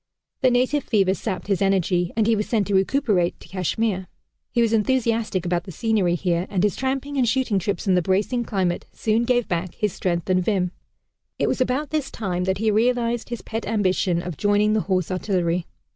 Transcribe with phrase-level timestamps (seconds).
[0.41, 4.07] The native fever sapped his energy, and he was sent to recuperate, to Kashmir.
[4.51, 8.01] He was enthusiastic about the scenery here, and his tramping and shooting trips in the
[8.01, 10.71] bracing climate soon gave back his strength and vim.
[11.37, 15.11] It was about this time that he realized his pet ambition of joining the Horse
[15.11, 15.67] Artillery.